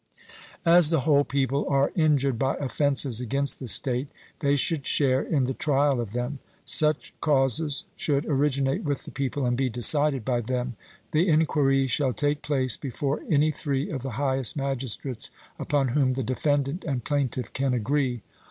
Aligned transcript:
As 0.65 0.89
the 0.89 1.01
whole 1.01 1.23
people 1.23 1.63
are 1.69 1.91
injured 1.95 2.39
by 2.39 2.55
offences 2.55 3.21
against 3.21 3.59
the 3.59 3.67
state, 3.67 4.07
they 4.39 4.55
should 4.55 4.87
share 4.87 5.21
in 5.21 5.43
the 5.43 5.53
trial 5.53 6.01
of 6.01 6.11
them. 6.11 6.39
Such 6.65 7.13
causes 7.21 7.85
should 7.95 8.25
originate 8.25 8.83
with 8.83 9.03
the 9.03 9.11
people 9.11 9.45
and 9.45 9.55
be 9.55 9.69
decided 9.69 10.25
by 10.25 10.41
them: 10.41 10.75
the 11.11 11.29
enquiry 11.29 11.85
shall 11.85 12.13
take 12.13 12.41
place 12.41 12.77
before 12.77 13.21
any 13.29 13.51
three 13.51 13.91
of 13.91 14.01
the 14.01 14.13
highest 14.17 14.57
magistrates 14.57 15.29
upon 15.59 15.89
whom 15.89 16.13
the 16.13 16.23
defendant 16.23 16.83
and 16.83 17.05
plaintiff 17.05 17.53
can 17.53 17.75
agree. 17.75 18.23